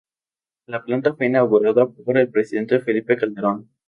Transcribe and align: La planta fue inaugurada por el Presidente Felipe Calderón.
La 0.65 0.83
planta 0.83 1.13
fue 1.13 1.27
inaugurada 1.27 1.87
por 1.87 2.17
el 2.17 2.31
Presidente 2.31 2.79
Felipe 2.79 3.15
Calderón. 3.15 3.69